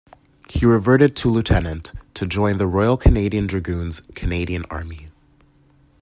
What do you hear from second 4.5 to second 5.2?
Army.